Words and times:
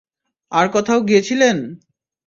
আর 0.51 0.65
কোথাও 0.67 0.99
গিয়েছিলেন? 1.01 1.57